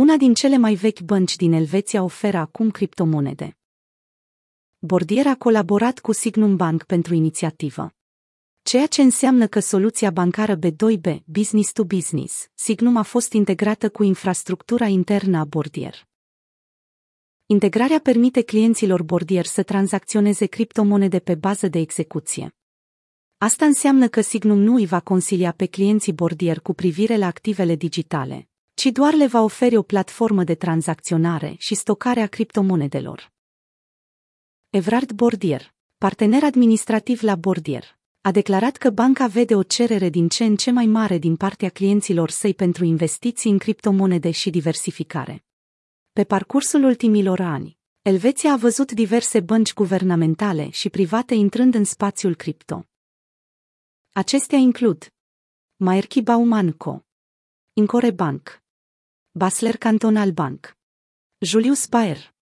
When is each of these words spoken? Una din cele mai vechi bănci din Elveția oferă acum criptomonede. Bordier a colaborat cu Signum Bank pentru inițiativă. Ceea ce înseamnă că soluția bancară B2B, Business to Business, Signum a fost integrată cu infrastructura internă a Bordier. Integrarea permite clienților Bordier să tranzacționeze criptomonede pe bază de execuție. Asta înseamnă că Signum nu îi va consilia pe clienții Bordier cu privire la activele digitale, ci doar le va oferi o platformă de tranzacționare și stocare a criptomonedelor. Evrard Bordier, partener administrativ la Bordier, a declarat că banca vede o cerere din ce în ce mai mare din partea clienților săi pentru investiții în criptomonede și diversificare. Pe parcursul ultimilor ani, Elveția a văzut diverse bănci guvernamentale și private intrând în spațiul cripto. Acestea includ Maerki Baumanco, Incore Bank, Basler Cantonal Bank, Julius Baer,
Una 0.00 0.16
din 0.16 0.34
cele 0.34 0.56
mai 0.56 0.74
vechi 0.74 1.00
bănci 1.00 1.36
din 1.36 1.52
Elveția 1.52 2.02
oferă 2.02 2.36
acum 2.36 2.70
criptomonede. 2.70 3.56
Bordier 4.78 5.26
a 5.26 5.34
colaborat 5.36 5.98
cu 5.98 6.12
Signum 6.12 6.56
Bank 6.56 6.82
pentru 6.82 7.14
inițiativă. 7.14 7.94
Ceea 8.62 8.86
ce 8.86 9.02
înseamnă 9.02 9.46
că 9.46 9.60
soluția 9.60 10.10
bancară 10.10 10.58
B2B, 10.58 11.16
Business 11.24 11.72
to 11.72 11.84
Business, 11.84 12.48
Signum 12.54 12.96
a 12.96 13.02
fost 13.02 13.32
integrată 13.32 13.90
cu 13.90 14.02
infrastructura 14.02 14.86
internă 14.86 15.38
a 15.38 15.44
Bordier. 15.44 16.08
Integrarea 17.46 17.98
permite 17.98 18.42
clienților 18.42 19.02
Bordier 19.02 19.44
să 19.44 19.62
tranzacționeze 19.62 20.46
criptomonede 20.46 21.18
pe 21.18 21.34
bază 21.34 21.68
de 21.68 21.78
execuție. 21.78 22.54
Asta 23.38 23.64
înseamnă 23.64 24.08
că 24.08 24.20
Signum 24.20 24.58
nu 24.58 24.74
îi 24.74 24.86
va 24.86 25.00
consilia 25.00 25.52
pe 25.52 25.66
clienții 25.66 26.12
Bordier 26.12 26.60
cu 26.60 26.72
privire 26.72 27.16
la 27.16 27.26
activele 27.26 27.74
digitale, 27.74 28.49
ci 28.80 28.92
doar 28.92 29.14
le 29.14 29.26
va 29.26 29.40
oferi 29.40 29.76
o 29.76 29.82
platformă 29.82 30.44
de 30.44 30.54
tranzacționare 30.54 31.54
și 31.58 31.74
stocare 31.74 32.20
a 32.20 32.26
criptomonedelor. 32.26 33.32
Evrard 34.70 35.12
Bordier, 35.12 35.74
partener 35.98 36.42
administrativ 36.42 37.22
la 37.22 37.36
Bordier, 37.36 37.98
a 38.20 38.30
declarat 38.30 38.76
că 38.76 38.90
banca 38.90 39.26
vede 39.26 39.54
o 39.54 39.62
cerere 39.62 40.08
din 40.08 40.28
ce 40.28 40.44
în 40.44 40.56
ce 40.56 40.70
mai 40.70 40.86
mare 40.86 41.18
din 41.18 41.36
partea 41.36 41.68
clienților 41.68 42.30
săi 42.30 42.54
pentru 42.54 42.84
investiții 42.84 43.50
în 43.50 43.58
criptomonede 43.58 44.30
și 44.30 44.50
diversificare. 44.50 45.44
Pe 46.12 46.24
parcursul 46.24 46.84
ultimilor 46.84 47.40
ani, 47.40 47.78
Elveția 48.02 48.52
a 48.52 48.56
văzut 48.56 48.92
diverse 48.92 49.40
bănci 49.40 49.74
guvernamentale 49.74 50.70
și 50.70 50.90
private 50.90 51.34
intrând 51.34 51.74
în 51.74 51.84
spațiul 51.84 52.34
cripto. 52.34 52.84
Acestea 54.12 54.58
includ 54.58 55.12
Maerki 55.76 56.22
Baumanco, 56.22 57.04
Incore 57.72 58.10
Bank, 58.10 58.59
Basler 59.40 59.78
Cantonal 59.78 60.34
Bank, 60.34 60.74
Julius 61.40 61.88
Baer, 61.88 62.34